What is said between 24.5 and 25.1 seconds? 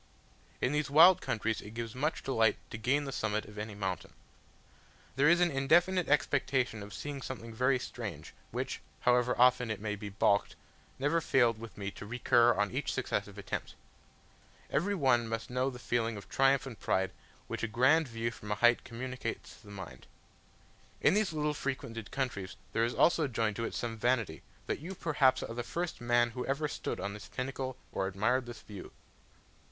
that you